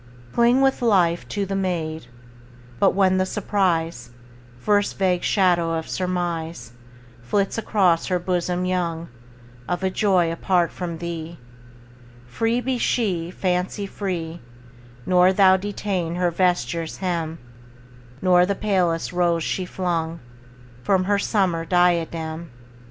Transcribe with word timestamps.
Cling 0.33 0.61
with 0.61 0.81
life 0.81 1.27
to 1.27 1.45
the 1.45 1.55
maid; 1.55 2.07
But 2.79 2.95
when 2.95 3.19
the 3.19 3.25
surprise, 3.27 4.09
First 4.57 4.97
vague 4.97 5.21
shadow 5.21 5.75
of 5.75 5.87
surmise 5.87 6.71
Flits 7.21 7.59
across 7.59 8.07
her 8.07 8.17
bosom 8.17 8.65
young, 8.65 9.09
Of 9.67 9.83
a 9.83 9.91
joy 9.91 10.31
apart 10.31 10.71
from 10.71 10.97
thee, 10.97 11.37
Free 12.25 12.61
be 12.61 12.79
she, 12.79 13.29
fancy 13.29 13.85
free; 13.85 14.41
Nor 15.05 15.33
thou 15.33 15.55
detain 15.55 16.15
her 16.15 16.31
vesture's 16.31 16.97
hem, 16.97 17.37
Nor 18.23 18.47
the 18.47 18.55
palest 18.55 19.13
rose 19.13 19.43
she 19.43 19.65
flung 19.65 20.19
From 20.81 21.03
her 21.03 21.19
summer 21.19 21.63
diadem. 21.63 22.49